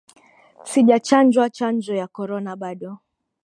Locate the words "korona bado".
2.15-2.91